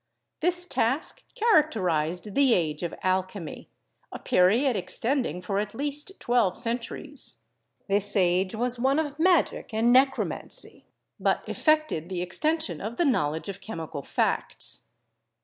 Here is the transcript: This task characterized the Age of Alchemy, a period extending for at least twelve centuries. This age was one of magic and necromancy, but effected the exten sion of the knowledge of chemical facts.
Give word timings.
This 0.39 0.65
task 0.65 1.21
characterized 1.35 2.33
the 2.33 2.55
Age 2.55 2.81
of 2.81 2.95
Alchemy, 3.03 3.69
a 4.11 4.17
period 4.17 4.75
extending 4.75 5.43
for 5.43 5.59
at 5.59 5.75
least 5.75 6.13
twelve 6.19 6.57
centuries. 6.57 7.43
This 7.87 8.15
age 8.15 8.55
was 8.55 8.79
one 8.79 8.97
of 8.97 9.19
magic 9.19 9.75
and 9.75 9.93
necromancy, 9.93 10.87
but 11.19 11.43
effected 11.47 12.09
the 12.09 12.25
exten 12.25 12.59
sion 12.59 12.81
of 12.81 12.97
the 12.97 13.05
knowledge 13.05 13.47
of 13.47 13.61
chemical 13.61 14.01
facts. 14.01 14.87